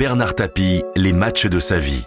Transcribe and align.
Bernard 0.00 0.34
Tapie, 0.34 0.82
Les 0.96 1.12
matchs 1.12 1.46
de 1.46 1.58
sa 1.58 1.78
vie. 1.78 2.06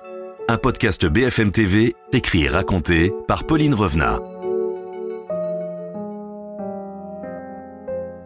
Un 0.49 0.57
podcast 0.57 1.05
BFM 1.05 1.51
TV, 1.51 1.95
écrit 2.11 2.45
et 2.45 2.47
raconté 2.47 3.13
par 3.27 3.43
Pauline 3.43 3.75
Revenat. 3.75 4.19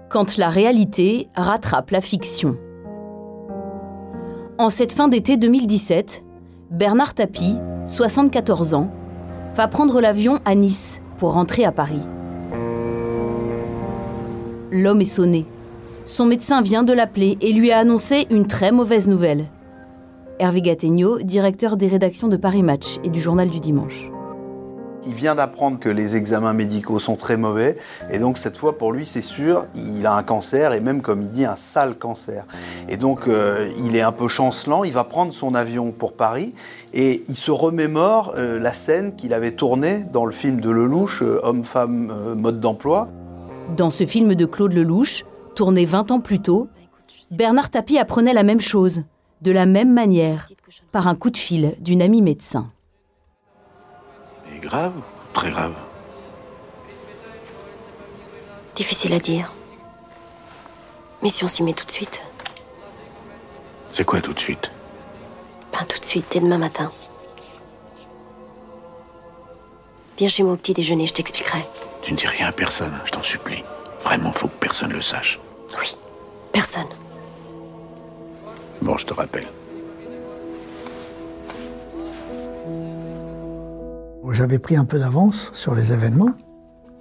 Quand 0.08 0.38
la 0.38 0.48
réalité 0.48 1.28
rattrape 1.36 1.92
la 1.92 2.00
fiction. 2.00 2.56
En 4.57 4.70
cette 4.70 4.93
fin 4.93 5.09
d'été 5.09 5.36
2017, 5.36 6.23
Bernard 6.71 7.13
Tapie, 7.13 7.57
74 7.88 8.73
ans, 8.73 8.89
va 9.54 9.68
prendre 9.68 9.99
l'avion 9.99 10.39
à 10.45 10.55
Nice 10.55 11.02
pour 11.18 11.34
rentrer 11.34 11.65
à 11.65 11.73
Paris. 11.73 12.07
L'homme 14.71 15.02
est 15.02 15.05
sonné. 15.05 15.45
Son 16.05 16.25
médecin 16.25 16.61
vient 16.61 16.84
de 16.84 16.93
l'appeler 16.93 17.38
et 17.41 17.52
lui 17.52 17.73
a 17.73 17.79
annoncé 17.79 18.27
une 18.29 18.47
très 18.47 18.71
mauvaise 18.71 19.09
nouvelle. 19.09 19.49
Hervé 20.40 20.62
Gattegno, 20.62 21.20
directeur 21.20 21.77
des 21.77 21.88
rédactions 21.88 22.27
de 22.27 22.38
Paris 22.38 22.62
Match 22.62 22.98
et 23.04 23.09
du 23.09 23.20
Journal 23.20 23.50
du 23.50 23.59
Dimanche. 23.59 24.12
Il 25.08 25.16
vient 25.16 25.34
d'apprendre 25.34 25.80
que 25.80 25.90
les 25.90 26.16
examens 26.16 26.54
médicaux 26.54 27.00
sont 27.00 27.16
très 27.16 27.38
mauvais 27.38 27.78
et 28.12 28.20
donc 28.20 28.38
cette 28.38 28.55
fois 28.55 28.78
pour 28.78 28.92
lui 28.92 29.08
c'est 29.08 29.23
sûr, 29.23 29.66
il 29.73 30.05
a 30.05 30.16
un 30.16 30.22
cancer 30.22 30.73
et 30.73 30.80
même 30.80 31.02
comme 31.02 31.23
il 31.23 31.31
dit 31.31 31.45
un 31.45 31.55
sale 31.55 31.95
cancer. 31.95 32.45
Et 32.88 32.98
donc 32.98 33.28
euh, 33.28 33.72
il 33.80 33.95
est 33.95 34.02
un 34.02 34.12
peu 34.12 34.28
chancelant, 34.28 34.84
il 34.84 34.94
va 34.94 35.05
prendre 35.05 35.34
son 35.34 35.55
avion 35.55 35.92
pour 35.92 36.14
Paris 36.14 36.54
et 36.94 37.23
il 37.30 37.38
se 37.38 37.50
remémore 37.50 38.34
euh, 38.38 38.59
la 38.59 38.73
scène 38.73 39.16
qu'il 39.16 39.34
avait 39.34 39.54
tournée 39.54 40.04
dans 40.04 40.26
le 40.26 40.31
film 40.31 40.62
de 40.62 40.70
Lelouch, 40.70 41.23
euh, 41.23 41.40
Homme-femme 41.42 42.36
mode 42.36 42.59
d'emploi. 42.59 43.08
Dans 43.76 43.90
ce 43.90 44.06
film 44.06 44.36
de 44.36 44.45
Claude 44.45 44.73
Lelouch, 44.73 45.26
tourné 45.56 45.86
20 45.86 46.12
ans 46.12 46.20
plus 46.20 46.42
tôt, 46.42 46.67
Bernard 47.31 47.72
Tapie 47.72 47.98
apprenait 47.98 48.34
la 48.34 48.44
même 48.44 48.62
chose, 48.62 49.02
de 49.41 49.52
la 49.52 49.66
même 49.66 49.94
manière, 49.94 50.48
par 50.91 51.08
un 51.08 51.16
coup 51.16 51.30
de 51.30 51.38
fil 51.38 51.76
d'une 51.80 52.02
amie 52.02 52.22
médecin. 52.22 52.72
Et 54.56 54.59
grave 54.59 54.94
Très 55.34 55.52
grave. 55.52 55.75
Difficile 58.76 59.14
à 59.14 59.20
dire. 59.20 59.53
Mais 61.22 61.30
si 61.30 61.44
on 61.44 61.48
s'y 61.48 61.64
met 61.64 61.73
tout 61.73 61.86
de 61.86 61.92
suite 61.92 62.22
C'est 63.89 64.03
quoi 64.06 64.22
tout 64.22 64.34
de 64.34 64.39
suite? 64.39 64.72
Ben 65.72 65.86
tout 65.88 66.00
de 66.00 66.06
suite, 66.06 66.26
dès 66.31 66.39
demain 66.39 66.58
matin. 66.58 66.92
Viens 70.17 70.28
chez 70.28 70.42
moi 70.44 70.54
au 70.54 70.58
petit 70.58 70.73
déjeuner, 70.73 71.06
je 71.06 71.14
t'expliquerai. 71.14 71.59
Tu 72.02 72.14
ne 72.14 72.17
dis 72.17 72.26
rien 72.26 72.48
à 72.48 72.52
personne, 72.52 72.94
je 73.06 73.11
t'en 73.11 73.22
supplie. 73.22 73.64
Vraiment, 74.02 74.31
faut 74.31 74.48
que 74.48 74.58
personne 74.58 74.92
le 74.92 75.02
sache. 75.02 75.39
Oui, 75.80 75.95
personne. 76.52 76.88
Bon, 78.81 78.97
je 78.97 79.06
te 79.06 79.14
rappelle. 79.14 79.47
J'avais 84.38 84.59
pris 84.59 84.75
un 84.75 84.86
peu 84.86 85.00
d'avance 85.00 85.50
sur 85.56 85.73
les 85.73 85.92
événements. 85.92 86.30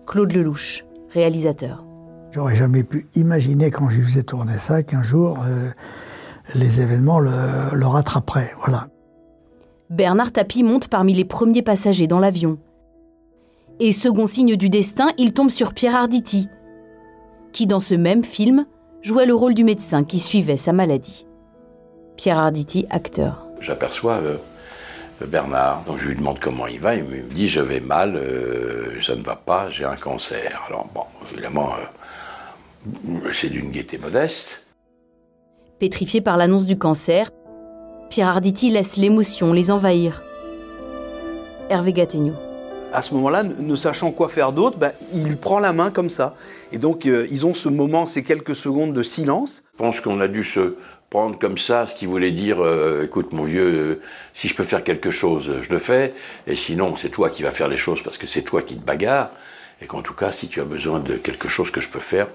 Claude 0.07 0.33
Lelouch, 0.33 0.87
réalisateur. 1.11 1.85
J'aurais 2.31 2.57
jamais 2.57 2.83
pu 2.83 3.09
imaginer 3.15 3.71
quand 3.71 3.91
je 3.91 4.01
faisais 4.01 4.23
tourner 4.23 4.57
ça 4.57 4.83
qu'un 4.83 5.03
jour 5.03 5.39
euh, 5.43 5.69
les 6.55 6.81
événements 6.81 7.21
le, 7.21 7.31
le 7.75 7.87
rattraperaient. 7.87 8.53
Voilà. 8.57 8.89
Bernard 9.91 10.33
Tapie 10.33 10.63
monte 10.63 10.89
parmi 10.89 11.13
les 11.13 11.27
premiers 11.27 11.61
passagers 11.61 12.07
dans 12.07 12.21
l'avion. 12.21 12.57
Et 13.81 13.93
second 13.93 14.27
signe 14.27 14.57
du 14.57 14.71
destin, 14.71 15.09
il 15.19 15.35
tombe 15.35 15.51
sur 15.51 15.75
Pierre 15.75 15.97
Arditi, 15.97 16.49
qui 17.53 17.67
dans 17.67 17.81
ce 17.81 17.95
même 17.95 18.25
film 18.25 18.65
jouait 19.03 19.27
le 19.27 19.35
rôle 19.35 19.53
du 19.53 19.63
médecin 19.63 20.05
qui 20.05 20.21
suivait 20.21 20.57
sa 20.57 20.73
maladie. 20.73 21.26
Pierre 22.17 22.39
Arditi, 22.39 22.87
acteur. 22.91 23.47
J'aperçois 23.61 24.15
euh, 24.15 24.37
Bernard, 25.27 25.83
donc 25.87 25.99
je 25.99 26.09
lui 26.09 26.17
demande 26.17 26.39
comment 26.39 26.67
il 26.67 26.81
va, 26.81 26.95
il 26.95 27.05
me 27.05 27.23
dit 27.23 27.49
je 27.49 27.61
vais 27.61 27.81
mal, 27.81 28.17
euh, 28.17 29.01
ça 29.03 29.15
ne 29.15 29.23
va 29.23 29.37
pas, 29.37 29.71
j'ai 29.71 29.85
un 29.85 29.97
cancer. 29.97 30.63
Alors 30.69 30.89
bon, 30.95 31.05
évidemment, 31.33 31.71
euh, 31.73 33.31
c'est 33.33 33.49
d'une 33.49 33.71
gaieté 33.71 33.99
modeste. 33.99 34.65
Pétrifié 35.79 36.21
par 36.21 36.37
l'annonce 36.37 36.67
du 36.67 36.79
cancer, 36.79 37.31
Pierre 38.11 38.29
Arditi 38.29 38.71
laisse 38.71 38.97
l'émotion 38.97 39.53
les 39.53 39.71
envahir. 39.71 40.23
Hervé 41.69 41.93
Gattegno. 41.93 42.35
À 42.93 43.03
ce 43.03 43.13
moment-là, 43.15 43.43
ne 43.43 43.77
sachant 43.77 44.13
quoi 44.13 44.29
faire 44.29 44.53
d'autre, 44.53 44.79
bah, 44.79 44.93
il 45.13 45.25
lui 45.25 45.37
prend 45.37 45.59
la 45.59 45.73
main 45.73 45.91
comme 45.91 46.09
ça. 46.09 46.35
Et 46.73 46.79
donc, 46.79 47.05
euh, 47.05 47.27
ils 47.31 47.45
ont 47.45 47.53
ce 47.53 47.69
moment, 47.69 48.07
ces 48.07 48.23
quelques 48.23 48.55
secondes 48.55 48.95
de 48.95 49.03
silence. 49.03 49.65
Je 49.73 49.79
pense 49.79 50.01
qu'on 50.01 50.21
a 50.21 50.29
dû 50.29 50.45
se 50.45 50.77
prendre 51.11 51.39
comme 51.39 51.59
ça, 51.59 51.87
ce 51.87 51.95
qui 51.95 52.07
voulait 52.07 52.33
dire, 52.33 52.61
euh, 52.61 53.05
écoute 53.05 53.33
mon 53.33 53.45
vieux, 53.45 53.73
euh, 53.73 54.01
si 54.35 54.49
je 54.49 54.55
peux 54.55 54.65
faire 54.65 54.83
quelque 54.83 55.11
chose, 55.11 55.61
je 55.61 55.71
le 55.71 55.79
fais, 55.79 56.15
et 56.47 56.55
sinon 56.55 56.97
c'est 56.97 57.11
toi 57.11 57.31
qui 57.31 57.43
vas 57.43 57.53
faire 57.53 57.69
les 57.69 57.77
choses 57.77 58.03
parce 58.03 58.19
que 58.19 58.27
c'est 58.27 58.43
toi 58.43 58.63
qui 58.63 58.77
te 58.77 58.85
bagarres, 58.85 59.31
et 59.81 59.87
qu'en 59.87 60.03
tout 60.03 60.15
cas, 60.15 60.33
si 60.33 60.49
tu 60.49 60.61
as 60.61 60.65
besoin 60.65 61.01
de 61.01 61.15
quelque 61.15 61.49
chose 61.49 61.71
que 61.71 61.81
je 61.81 61.89
peux 61.89 62.01
faire, 62.01 62.29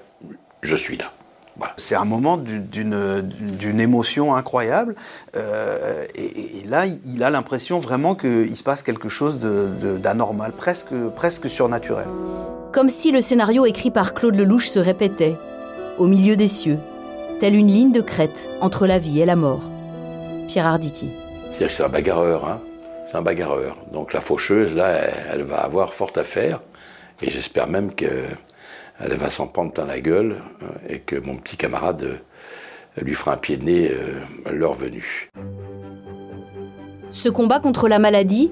je 0.61 0.75
suis 0.75 0.97
là. 0.97 1.11
Voilà. 1.57 1.73
C'est 1.77 1.95
un 1.95 2.05
moment 2.05 2.37
d'une 2.37 3.81
émotion 3.81 4.33
incroyable. 4.35 4.95
Euh, 5.35 6.05
et, 6.15 6.59
et, 6.59 6.65
là, 6.65 6.85
il 6.85 7.23
a 7.23 7.29
l'impression 7.29 7.79
vraiment 7.79 8.15
qu'il 8.15 8.55
se 8.55 8.63
passe 8.63 8.83
quelque 8.83 9.09
chose 9.09 9.39
d'anormal, 9.39 10.53
presque, 10.53 10.93
presque 11.15 11.49
surnaturel. 11.49 12.07
Comme 12.71 12.89
si 12.89 13.11
le 13.11 13.19
scénario 13.19 13.65
écrit 13.65 13.91
par 13.91 14.13
Claude 14.13 14.35
Lelouch 14.35 14.69
se 14.69 14.79
répétait, 14.79 15.35
au 15.97 16.07
milieu 16.07 16.37
des 16.37 16.47
cieux, 16.47 16.79
telle 17.41 17.55
une 17.55 17.71
ligne 17.71 17.91
de 17.91 18.01
crête 18.01 18.47
entre 18.61 18.85
la 18.85 18.99
vie 18.99 19.19
et 19.19 19.25
la 19.25 19.35
mort. 19.35 19.63
Pierre 20.47 20.67
Arditi. 20.67 21.09
C'est-à-dire 21.49 21.69
que 21.69 21.73
c'est 21.73 21.83
un 21.83 21.89
bagarreur, 21.89 22.45
hein 22.47 22.61
c'est 23.09 23.17
un 23.17 23.23
bagarreur. 23.23 23.77
Donc 23.91 24.13
la 24.13 24.21
faucheuse, 24.21 24.75
là, 24.75 24.89
elle, 24.89 25.13
elle 25.33 25.41
va 25.41 25.55
avoir 25.55 25.91
fort 25.91 26.11
à 26.17 26.23
faire. 26.23 26.61
Et 27.19 27.31
j'espère 27.31 27.65
même 27.65 27.95
que 27.95 28.05
elle 29.03 29.15
va 29.15 29.31
s'en 29.31 29.47
prendre 29.47 29.73
dans 29.73 29.85
la 29.85 29.99
gueule 29.99 30.37
et 30.87 30.99
que 30.99 31.15
mon 31.15 31.35
petit 31.37 31.57
camarade 31.57 32.19
lui 33.01 33.15
fera 33.15 33.33
un 33.33 33.37
pied 33.37 33.57
de 33.57 33.63
nez 33.63 33.91
à 34.45 34.51
l'heure 34.51 34.75
venue. 34.75 35.31
Ce 37.09 37.27
combat 37.27 37.59
contre 37.59 37.87
la 37.87 37.97
maladie, 37.97 38.51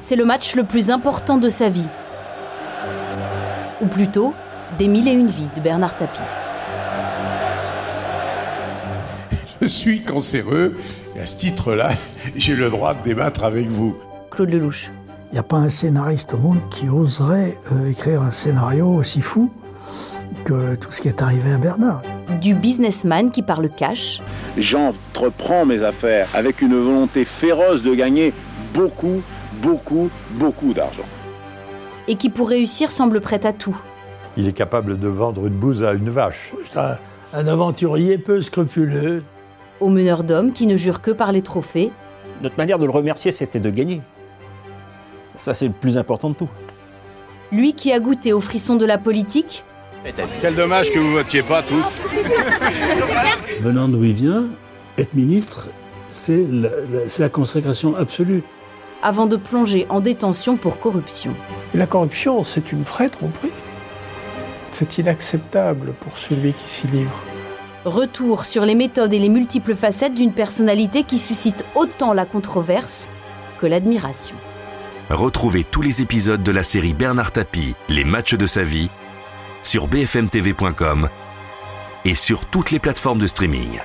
c'est 0.00 0.16
le 0.16 0.24
match 0.24 0.56
le 0.56 0.64
plus 0.64 0.90
important 0.90 1.38
de 1.38 1.48
sa 1.48 1.68
vie. 1.68 1.88
Ou 3.80 3.86
plutôt, 3.86 4.34
des 4.80 4.88
mille 4.88 5.06
et 5.06 5.12
une 5.12 5.28
vies 5.28 5.48
de 5.54 5.60
Bernard 5.60 5.96
Tapie. 5.96 6.22
Je 9.66 9.70
suis 9.72 10.00
cancéreux 10.00 10.76
et 11.16 11.20
à 11.20 11.26
ce 11.26 11.38
titre-là, 11.38 11.90
j'ai 12.36 12.54
le 12.54 12.70
droit 12.70 12.94
de 12.94 13.02
débattre 13.02 13.42
avec 13.42 13.66
vous. 13.66 13.96
Claude 14.30 14.50
Lelouch. 14.50 14.92
Il 15.30 15.32
n'y 15.32 15.38
a 15.40 15.42
pas 15.42 15.56
un 15.56 15.70
scénariste 15.70 16.34
au 16.34 16.36
monde 16.36 16.60
qui 16.70 16.88
oserait 16.88 17.58
euh, 17.72 17.90
écrire 17.90 18.22
un 18.22 18.30
scénario 18.30 18.86
aussi 18.86 19.20
fou 19.20 19.50
que 20.44 20.76
tout 20.76 20.92
ce 20.92 21.00
qui 21.00 21.08
est 21.08 21.20
arrivé 21.20 21.50
à 21.50 21.58
Bernard. 21.58 22.02
Du 22.40 22.54
businessman 22.54 23.32
qui 23.32 23.42
parle 23.42 23.68
cash. 23.68 24.22
J'entreprends 24.56 25.66
mes 25.66 25.82
affaires 25.82 26.28
avec 26.32 26.62
une 26.62 26.80
volonté 26.80 27.24
féroce 27.24 27.82
de 27.82 27.92
gagner 27.92 28.32
beaucoup, 28.72 29.20
beaucoup, 29.60 30.10
beaucoup 30.34 30.74
d'argent. 30.74 31.08
Et 32.06 32.14
qui 32.14 32.30
pour 32.30 32.50
réussir 32.50 32.92
semble 32.92 33.20
prêt 33.20 33.44
à 33.44 33.52
tout. 33.52 33.76
Il 34.36 34.46
est 34.46 34.52
capable 34.52 35.00
de 35.00 35.08
vendre 35.08 35.44
une 35.44 35.54
bouse 35.54 35.82
à 35.82 35.92
une 35.92 36.10
vache. 36.10 36.52
C'est 36.70 36.78
un, 36.78 36.98
un 37.34 37.48
aventurier 37.48 38.16
peu 38.16 38.40
scrupuleux. 38.42 39.24
Au 39.80 39.88
meneur 39.88 40.24
d'hommes 40.24 40.52
qui 40.52 40.66
ne 40.66 40.76
jure 40.76 41.02
que 41.02 41.10
par 41.10 41.32
les 41.32 41.42
trophées. 41.42 41.90
Notre 42.42 42.56
manière 42.56 42.78
de 42.78 42.86
le 42.86 42.90
remercier, 42.90 43.32
c'était 43.32 43.60
de 43.60 43.70
gagner. 43.70 44.00
Ça, 45.36 45.52
c'est 45.52 45.66
le 45.66 45.72
plus 45.72 45.98
important 45.98 46.30
de 46.30 46.34
tout. 46.34 46.48
Lui 47.52 47.74
qui 47.74 47.92
a 47.92 48.00
goûté 48.00 48.32
aux 48.32 48.40
frissons 48.40 48.76
de 48.76 48.86
la 48.86 48.98
politique. 48.98 49.64
Quel 50.40 50.54
dommage 50.54 50.90
que 50.90 50.98
vous 50.98 51.12
votiez 51.12 51.42
pas 51.42 51.62
tous. 51.62 51.84
Venant 53.60 53.88
d'où 53.88 54.04
il 54.04 54.14
vient, 54.14 54.44
être 54.98 55.14
ministre, 55.14 55.66
c'est 56.10 56.44
la, 56.48 56.68
la, 56.68 57.00
la, 57.18 57.28
consécration 57.28 57.96
absolue. 57.96 58.42
Avant 59.02 59.26
de 59.26 59.36
plonger 59.36 59.86
en 59.88 60.00
détention 60.00 60.56
pour 60.56 60.78
corruption. 60.78 61.34
La 61.74 61.86
corruption, 61.86 62.44
c'est 62.44 62.72
une 62.72 62.82
vraie 62.82 63.08
tromperie. 63.08 63.50
C'est 64.70 64.98
inacceptable 64.98 65.92
pour 66.00 66.18
celui 66.18 66.52
qui 66.52 66.68
s'y 66.68 66.86
livre. 66.88 67.22
Retour 67.86 68.46
sur 68.46 68.64
les 68.64 68.74
méthodes 68.74 69.12
et 69.12 69.20
les 69.20 69.28
multiples 69.28 69.76
facettes 69.76 70.14
d'une 70.14 70.32
personnalité 70.32 71.04
qui 71.04 71.20
suscite 71.20 71.64
autant 71.76 72.14
la 72.14 72.26
controverse 72.26 73.12
que 73.60 73.66
l'admiration. 73.66 74.34
Retrouvez 75.08 75.62
tous 75.62 75.82
les 75.82 76.02
épisodes 76.02 76.42
de 76.42 76.50
la 76.50 76.64
série 76.64 76.94
Bernard 76.94 77.30
Tapie, 77.30 77.76
Les 77.88 78.02
matchs 78.02 78.34
de 78.34 78.46
sa 78.46 78.64
vie, 78.64 78.90
sur 79.62 79.86
bfmtv.com 79.86 81.08
et 82.04 82.14
sur 82.14 82.46
toutes 82.46 82.72
les 82.72 82.80
plateformes 82.80 83.20
de 83.20 83.28
streaming. 83.28 83.78